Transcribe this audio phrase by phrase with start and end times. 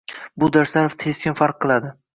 [0.43, 1.99] Bu darslar keskin farq qiladi.